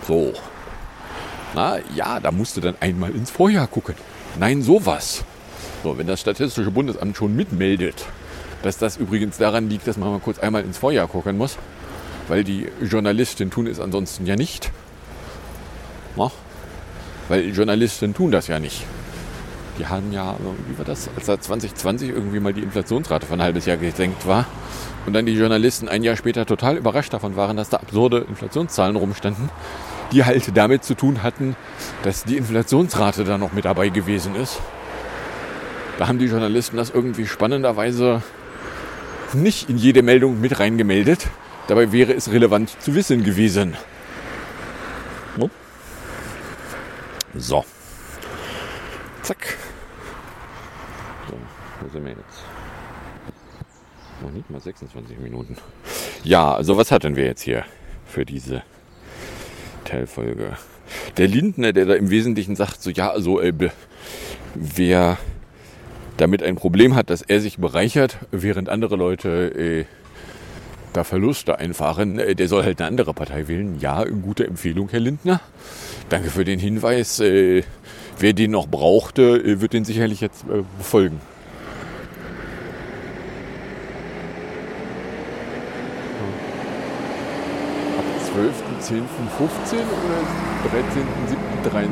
[0.07, 0.35] So.
[1.57, 3.95] Na ja, da musst du dann einmal ins Vorjahr gucken.
[4.38, 5.25] Nein, sowas.
[5.83, 8.05] So, wenn das Statistische Bundesamt schon mitmeldet,
[8.62, 11.57] dass das übrigens daran liegt, dass man mal kurz einmal ins Vorjahr gucken muss,
[12.29, 14.71] weil die Journalisten tun es ansonsten ja nicht.
[16.14, 16.31] Na?
[17.29, 18.85] Weil Journalisten tun das ja nicht.
[19.79, 20.37] Die haben ja,
[20.69, 24.27] wie war das, als da 2020 irgendwie mal die Inflationsrate für ein halbes Jahr gesenkt
[24.27, 24.45] war
[25.07, 28.97] und dann die Journalisten ein Jahr später total überrascht davon waren, dass da absurde Inflationszahlen
[28.97, 29.49] rumstanden,
[30.12, 31.57] die halt damit zu tun hatten,
[32.03, 34.61] dass die Inflationsrate da noch mit dabei gewesen ist.
[35.99, 38.23] Da haben die Journalisten das irgendwie spannenderweise
[39.33, 41.27] nicht in jede Meldung mit reingemeldet.
[41.69, 43.77] Dabei wäre es relevant zu wissen gewesen.
[47.38, 47.64] So.
[49.23, 49.59] Zack.
[51.29, 51.35] So,
[51.81, 52.45] wo sind wir jetzt?
[54.23, 55.57] Noch nicht mal 26 Minuten.
[56.25, 57.64] Ja, also was hatten wir jetzt hier
[58.07, 58.62] für diese
[59.87, 60.57] Teilfolge?
[61.16, 63.53] Der Lindner, der da im Wesentlichen sagt, so ja, also äh,
[64.55, 65.18] wer
[66.16, 69.85] damit ein Problem hat, dass er sich bereichert, während andere Leute äh,
[70.92, 73.79] da Verluste einfahren, äh, der soll halt eine andere Partei wählen.
[73.81, 75.40] Ja, gute Empfehlung, Herr Lindner.
[76.09, 77.20] Danke für den Hinweis.
[77.20, 77.64] Äh,
[78.18, 80.44] wer den noch brauchte, äh, wird den sicherlich jetzt
[80.79, 81.20] befolgen.
[87.99, 88.05] Ab
[88.83, 90.21] 12.10.15 oder
[91.75, 91.87] 13.07.23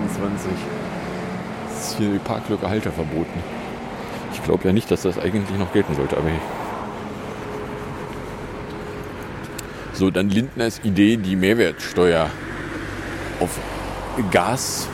[1.76, 3.42] ist hier die Parklücke Halter verboten.
[4.32, 6.28] Ich glaube ja nicht, dass das eigentlich noch gelten sollte, aber
[9.92, 12.30] so dann Lindners Idee, die Mehrwertsteuer
[13.40, 13.58] auf
[14.30, 14.88] Gas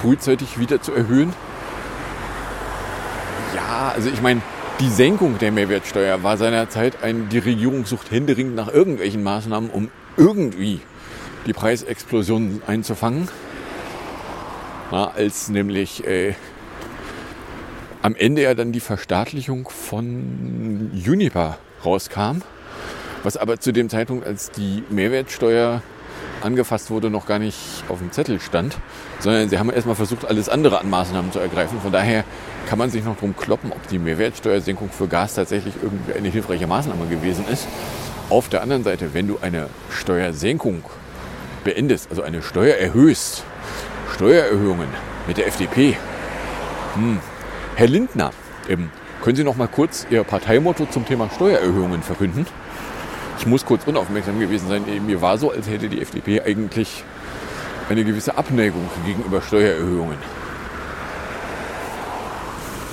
[0.00, 1.32] frühzeitig wieder zu erhöhen.
[3.54, 4.42] Ja, also ich meine,
[4.80, 9.88] die Senkung der Mehrwertsteuer war seinerzeit ein, die Regierung sucht händeringend nach irgendwelchen Maßnahmen, um
[10.16, 10.80] irgendwie
[11.46, 13.28] die Preisexplosion einzufangen.
[14.90, 16.34] Ja, als nämlich äh,
[18.02, 22.42] am Ende ja dann die Verstaatlichung von Uniper rauskam,
[23.22, 25.82] was aber zu dem Zeitpunkt, als die Mehrwertsteuer
[26.42, 27.56] angefasst wurde, noch gar nicht
[27.88, 28.76] auf dem Zettel stand,
[29.20, 31.80] sondern sie haben erstmal versucht, alles andere an Maßnahmen zu ergreifen.
[31.80, 32.24] Von daher
[32.68, 36.66] kann man sich noch drum kloppen, ob die Mehrwertsteuersenkung für Gas tatsächlich irgendwie eine hilfreiche
[36.66, 37.66] Maßnahme gewesen ist.
[38.30, 40.84] Auf der anderen Seite, wenn du eine Steuersenkung
[41.64, 43.44] beendest, also eine Steuer erhöhst,
[44.14, 44.88] Steuererhöhungen
[45.26, 45.96] mit der FDP.
[46.94, 47.18] Hm.
[47.74, 48.30] Herr Lindner,
[48.68, 48.90] ähm,
[49.22, 52.46] können Sie noch mal kurz Ihr Parteimotto zum Thema Steuererhöhungen verkünden?
[53.38, 54.84] Ich muss kurz unaufmerksam gewesen sein.
[55.06, 57.02] Mir war so, als hätte die FDP eigentlich
[57.88, 60.16] eine gewisse Abneigung gegenüber Steuererhöhungen.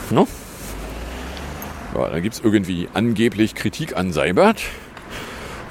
[0.09, 0.27] No?
[1.95, 4.61] Ja, dann gibt es irgendwie angeblich Kritik an Seibert,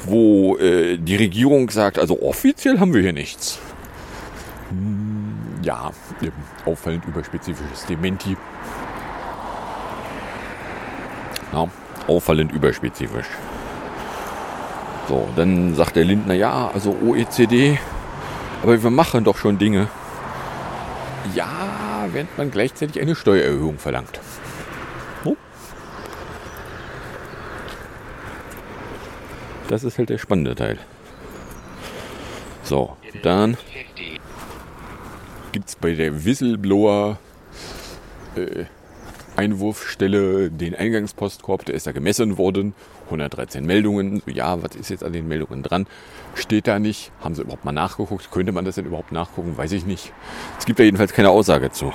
[0.07, 3.59] wo äh, die Regierung sagt, also offiziell haben wir hier nichts.
[4.71, 5.91] Hm, ja,
[6.65, 8.37] auffallend überspezifisches Dementi.
[11.53, 11.69] Ja,
[12.07, 13.27] auffallend überspezifisch.
[15.09, 17.79] So, dann sagt der Lindner, ja, also OECD,
[18.63, 19.89] aber wir machen doch schon Dinge.
[21.35, 24.21] Ja, während man gleichzeitig eine Steuererhöhung verlangt.
[29.71, 30.79] Das ist halt der spannende Teil.
[32.65, 33.57] So, dann
[35.53, 37.21] gibt es bei der Whistleblower
[38.35, 38.65] äh,
[39.37, 42.75] Einwurfstelle den Eingangspostkorb, der ist da gemessen worden.
[43.05, 44.25] 113 Meldungen.
[44.27, 45.87] Ja, was ist jetzt an den Meldungen dran?
[46.35, 47.13] Steht da nicht.
[47.21, 48.33] Haben sie überhaupt mal nachgeguckt?
[48.33, 49.57] Könnte man das denn überhaupt nachgucken?
[49.57, 50.13] Weiß ich nicht.
[50.59, 51.93] Es gibt da jedenfalls keine Aussage zu.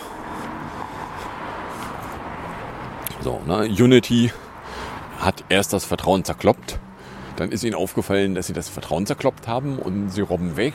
[3.22, 3.68] So, ne?
[3.68, 4.32] Unity
[5.20, 6.80] hat erst das Vertrauen zerkloppt.
[7.36, 10.74] Dann ist ihnen aufgefallen, dass sie das Vertrauen zerkloppt haben und sie robben weg.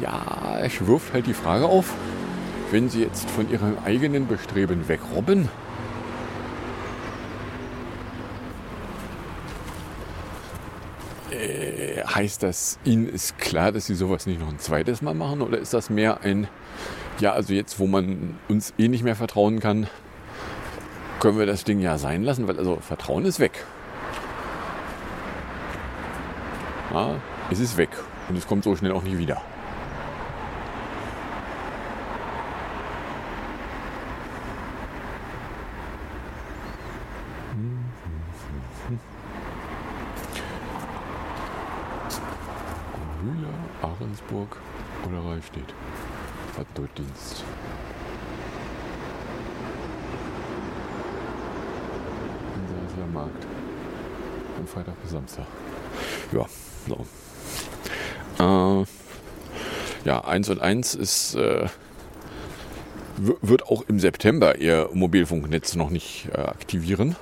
[0.00, 1.94] Ja, es wirft halt die Frage auf,
[2.70, 5.48] wenn sie jetzt von ihrem eigenen Bestreben wegrobben,
[11.30, 15.40] äh, heißt das, ihnen ist klar, dass sie sowas nicht noch ein zweites Mal machen?
[15.40, 16.48] Oder ist das mehr ein,
[17.20, 19.86] ja, also jetzt, wo man uns eh nicht mehr vertrauen kann,
[21.20, 22.48] können wir das Ding ja sein lassen?
[22.48, 23.64] Weil also Vertrauen ist weg.
[26.92, 27.14] Ja,
[27.50, 27.90] es ist weg
[28.28, 29.42] und es kommt so schnell auch nicht wieder.
[43.22, 43.48] Mühle,
[43.82, 44.56] Ahrensburg
[45.06, 45.74] oder Reichstedt.
[46.56, 47.44] Hat dort Dienst.
[52.96, 53.46] Inser Markt.
[54.56, 55.46] Von Freitag bis Samstag.
[56.32, 56.46] Ja,
[56.88, 57.06] so.
[58.38, 58.84] Äh,
[60.04, 61.66] ja, 1 und 1 ist, äh,
[63.16, 67.16] wird auch im September ihr Mobilfunknetz noch nicht äh, aktivieren.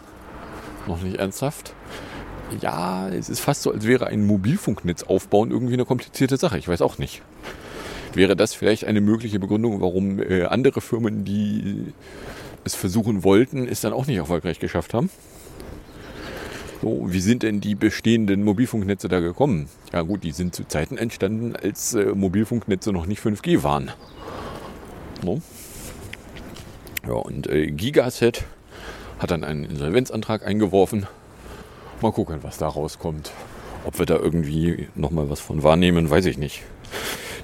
[0.89, 1.75] Noch nicht ernsthaft.
[2.61, 6.59] Ja, es ist fast so, als wäre ein Mobilfunknetz aufbauen irgendwie eine komplizierte Sache.
[6.59, 7.23] Ich weiß auch nicht.
[8.15, 11.93] Wäre das vielleicht eine mögliche Begründung, warum äh, andere Firmen, die
[12.65, 15.09] es versuchen wollten, es dann auch nicht erfolgreich geschafft haben?
[16.85, 19.71] So, wie sind denn die bestehenden Mobilfunknetze da gekommen?
[19.95, 23.91] Ja gut, die sind zu Zeiten entstanden, als äh, Mobilfunknetze noch nicht 5G waren.
[25.23, 25.41] So.
[27.07, 28.45] Ja, und äh, Gigaset
[29.19, 31.07] hat dann einen Insolvenzantrag eingeworfen.
[32.03, 33.31] Mal gucken, was da rauskommt.
[33.87, 36.65] Ob wir da irgendwie nochmal was von wahrnehmen, weiß ich nicht.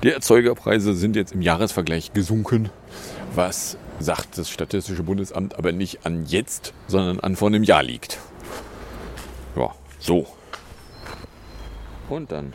[0.03, 2.69] Die Erzeugerpreise sind jetzt im Jahresvergleich gesunken.
[3.35, 8.19] Was sagt das Statistische Bundesamt aber nicht an jetzt, sondern an vor einem Jahr liegt.
[10.01, 10.27] So.
[12.09, 12.53] Und dann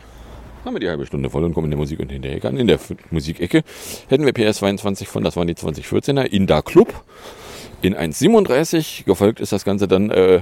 [0.64, 2.56] haben wir die halbe Stunde voll und kommen in der Musik und hinterher an.
[2.56, 2.78] In der
[3.10, 3.62] Musikecke
[4.08, 6.92] hätten wir PS22 von, das waren die 2014er, in Da Club
[7.82, 9.04] in 1,37.
[9.04, 10.40] Gefolgt ist das Ganze dann äh,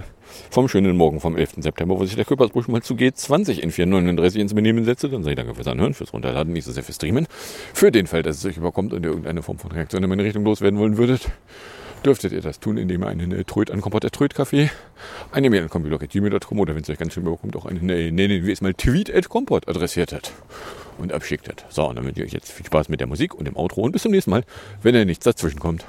[0.50, 1.56] vom schönen Morgen vom 11.
[1.58, 5.10] September, wo sich der Köpersbusch mal zu G20 in 4,39 ins Benehmen setzte.
[5.10, 7.26] Dann sage ich danke fürs Anhören, fürs Runterladen, nicht so sehr fürs Streamen.
[7.74, 10.24] Für den Fall, dass es euch überkommt und ihr irgendeine Form von Reaktion in meine
[10.24, 11.28] Richtung loswerden wollen würdet,
[12.05, 14.70] dürftet ihr das tun, indem ihr einen äh, Tröd an Tröd-Café,
[15.32, 18.44] eine Mail an computer.gmail.com oder wenn es euch ganz schön überkommt, auch einen, äh, nennen
[18.44, 20.32] wir es mal Tweet at Kompott adressiertet
[20.98, 21.64] und abschicktet.
[21.68, 23.82] So, und dann wünsche ich euch jetzt viel Spaß mit der Musik und dem Outro
[23.82, 24.44] und bis zum nächsten Mal,
[24.82, 25.84] wenn ihr nichts dazwischen kommt.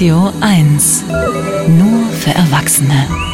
[0.00, 1.04] Radio 1.
[1.68, 3.29] Nur für Erwachsene.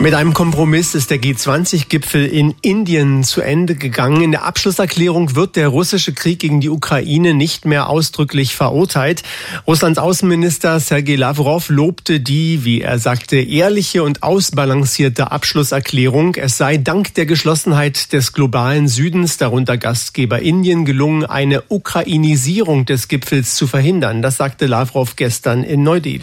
[0.00, 4.22] Mit einem Kompromiss ist der G20-Gipfel in Indien zu Ende gegangen.
[4.22, 9.22] In der Abschlusserklärung wird der russische Krieg gegen die Ukraine nicht mehr ausdrücklich verurteilt.
[9.66, 16.34] Russlands Außenminister Sergei Lavrov lobte die, wie er sagte, ehrliche und ausbalancierte Abschlusserklärung.
[16.36, 23.08] Es sei dank der Geschlossenheit des globalen Südens, darunter Gastgeber Indien, gelungen, eine Ukrainisierung des
[23.08, 24.22] Gipfels zu verhindern.
[24.22, 26.22] Das sagte Lavrov gestern in Neu-Delhi.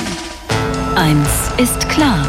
[0.95, 2.25] Eins ist klar.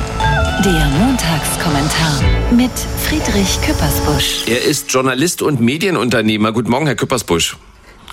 [0.64, 2.72] Der Montagskommentar mit
[3.04, 4.48] Friedrich Küppersbusch.
[4.48, 6.50] Er ist Journalist und Medienunternehmer.
[6.50, 7.56] Guten Morgen, Herr Küppersbusch.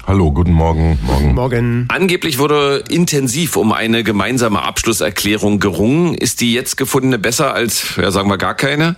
[0.06, 1.00] Hallo, guten Morgen.
[1.02, 1.34] Morgen.
[1.34, 1.86] Morgen.
[1.88, 6.14] Angeblich wurde intensiv um eine gemeinsame Abschlusserklärung gerungen.
[6.14, 8.98] Ist die jetzt gefundene besser als, ja, sagen wir, gar keine?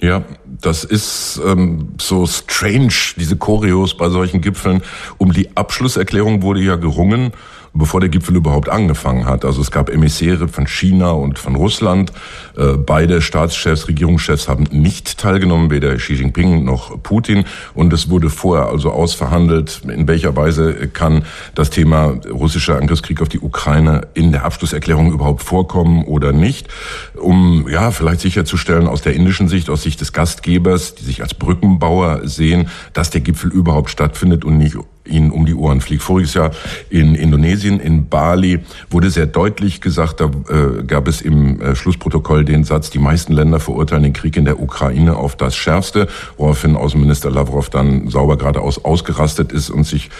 [0.00, 4.82] Ja, das ist ähm, so strange, diese Choreos bei solchen Gipfeln.
[5.16, 7.32] Um die Abschlusserklärung wurde ja gerungen
[7.72, 9.44] bevor der Gipfel überhaupt angefangen hat.
[9.44, 12.12] Also es gab Emissäre von China und von Russland.
[12.56, 17.44] Äh, beide Staatschefs, Regierungschefs haben nicht teilgenommen, weder Xi Jinping noch Putin.
[17.74, 23.28] Und es wurde vorher also ausverhandelt, in welcher Weise kann das Thema russischer Angriffskrieg auf
[23.28, 26.68] die Ukraine in der Abschlusserklärung überhaupt vorkommen oder nicht,
[27.16, 31.34] um ja vielleicht sicherzustellen aus der indischen Sicht, aus Sicht des Gastgebers, die sich als
[31.34, 34.76] Brückenbauer sehen, dass der Gipfel überhaupt stattfindet und nicht
[35.08, 36.02] ihnen um die Ohren fliegt.
[36.02, 36.50] Voriges Jahr
[36.90, 42.44] in Indonesien, in Bali, wurde sehr deutlich gesagt, da äh, gab es im äh, Schlussprotokoll
[42.44, 46.76] den Satz, die meisten Länder verurteilen den Krieg in der Ukraine auf das Schärfste, woraufhin
[46.76, 50.10] Außenminister Lavrov dann sauber geradeaus ausgerastet ist und sich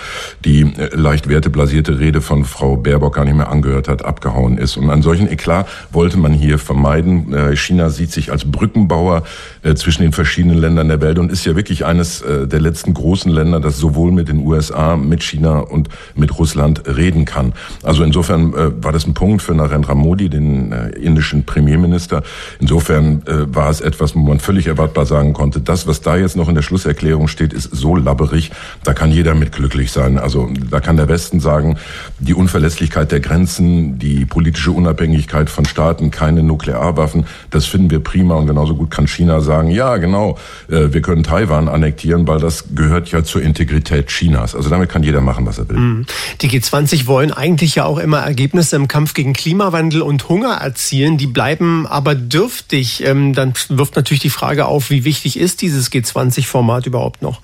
[0.45, 4.77] die äh, leicht werteblasierte Rede von Frau Baerbock gar nicht mehr angehört hat, abgehauen ist.
[4.77, 7.33] Und einen solchen Eklat wollte man hier vermeiden.
[7.33, 9.23] Äh, China sieht sich als Brückenbauer
[9.63, 12.95] äh, zwischen den verschiedenen Ländern der Welt und ist ja wirklich eines äh, der letzten
[12.95, 17.53] großen Länder, das sowohl mit den USA USA, mit China und mit Russland reden kann.
[17.83, 22.23] Also insofern äh, war das ein Punkt für Narendra Modi, den äh, indischen Premierminister.
[22.61, 26.37] Insofern äh, war es etwas, wo man völlig erwartbar sagen konnte, das, was da jetzt
[26.37, 28.51] noch in der Schlusserklärung steht, ist so labberig,
[28.85, 30.19] da kann jeder mit glücklich sein.
[30.19, 31.79] Also da kann der Westen sagen,
[32.19, 38.35] die Unverlässlichkeit der Grenzen, die politische Unabhängigkeit von Staaten, keine Nuklearwaffen, das finden wir prima
[38.35, 42.65] und genauso gut kann China sagen, ja genau, äh, wir können Taiwan annektieren, weil das
[42.75, 44.55] gehört ja zur Integrität Chinas.
[44.59, 45.77] Also damit kann jeder machen, was er will.
[45.77, 46.07] Mhm.
[46.41, 51.17] Die G20 wollen eigentlich ja auch immer Ergebnisse im Kampf gegen Klimawandel und Hunger erzielen.
[51.17, 53.05] Die bleiben aber dürftig.
[53.07, 57.41] Ähm, dann wirft natürlich die Frage auf, wie wichtig ist dieses G20-Format überhaupt noch?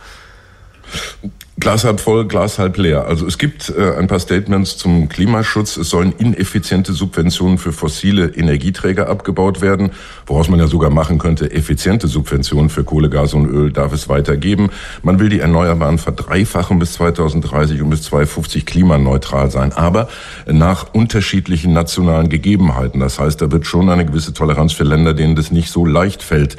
[1.60, 3.06] Glas halb voll, Glas halb leer.
[3.06, 5.76] Also es gibt äh, ein paar Statements zum Klimaschutz.
[5.76, 9.92] Es sollen ineffiziente Subventionen für fossile Energieträger abgebaut werden,
[10.26, 14.08] woraus man ja sogar machen könnte, effiziente Subventionen für Kohle, Gas und Öl darf es
[14.08, 14.70] weitergeben.
[15.04, 20.08] Man will die Erneuerbaren verdreifachen bis 2030 und bis 2050 klimaneutral sein, aber
[20.46, 22.98] nach unterschiedlichen nationalen Gegebenheiten.
[22.98, 26.24] Das heißt, da wird schon eine gewisse Toleranz für Länder, denen das nicht so leicht
[26.24, 26.56] fällt,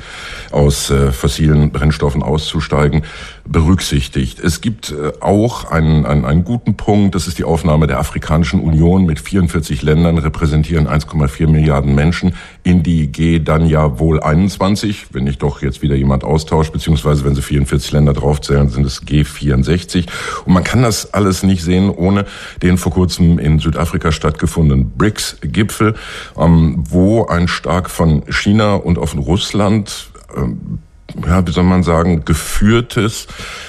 [0.52, 3.04] aus äh, fossilen Brennstoffen auszusteigen,
[3.46, 4.40] berücksichtigt.
[4.40, 8.60] Es gibt äh, auch einen, einen, einen guten Punkt, das ist die Aufnahme der Afrikanischen
[8.60, 15.08] Union mit 44 Ländern, repräsentieren 1,4 Milliarden Menschen in die G dann ja wohl 21,
[15.12, 19.04] wenn nicht doch jetzt wieder jemand austauscht, beziehungsweise wenn sie 44 Länder draufzählen, sind es
[19.04, 20.08] G64.
[20.46, 22.26] Und man kann das alles nicht sehen ohne
[22.62, 25.96] den vor kurzem in Südafrika stattgefundenen BRICS-Gipfel,
[26.38, 30.80] ähm, wo ein stark von China und von Russland ähm,
[31.26, 33.28] ja, wie soll man sagen, geführtes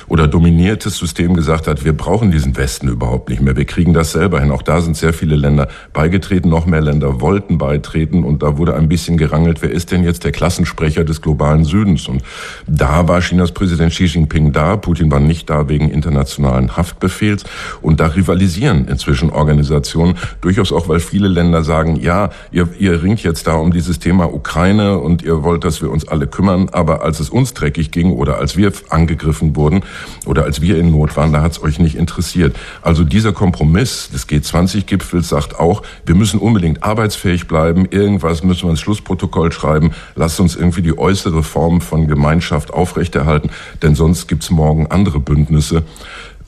[0.09, 3.57] oder dominiertes System gesagt hat, wir brauchen diesen Westen überhaupt nicht mehr.
[3.57, 4.50] Wir kriegen das selber hin.
[4.50, 8.74] Auch da sind sehr viele Länder beigetreten, noch mehr Länder wollten beitreten und da wurde
[8.74, 12.09] ein bisschen gerangelt, wer ist denn jetzt der Klassensprecher des globalen Südens?
[12.09, 12.22] Und
[12.66, 17.44] da war Chinas Präsident Xi Jinping da, Putin war nicht da wegen internationalen Haftbefehls
[17.82, 23.22] und da rivalisieren inzwischen Organisationen, durchaus auch, weil viele Länder sagen, ja, ihr, ihr ringt
[23.22, 27.02] jetzt da um dieses Thema Ukraine und ihr wollt, dass wir uns alle kümmern, aber
[27.02, 29.82] als es uns dreckig ging oder als wir angegriffen wurden,
[30.24, 32.57] oder als wir in Not waren, da hat es euch nicht interessiert.
[32.82, 38.70] Also dieser Kompromiss des G20-Gipfels sagt auch, wir müssen unbedingt arbeitsfähig bleiben, irgendwas müssen wir
[38.70, 43.51] ins Schlussprotokoll schreiben, lasst uns irgendwie die äußere Form von Gemeinschaft aufrechterhalten,
[43.82, 45.82] denn sonst gibt's morgen andere Bündnisse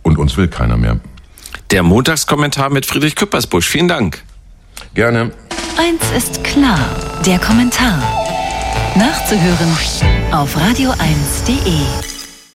[0.03, 1.01] und uns will keiner mehr.
[1.70, 3.68] Der Montagskommentar mit Friedrich Küppersbusch.
[3.68, 4.22] Vielen Dank.
[4.94, 5.32] Gerne.
[5.76, 6.78] Eins ist klar,
[7.26, 8.03] der Kommentar.
[8.96, 9.76] Nachzuhören
[10.32, 12.17] auf radio1.de.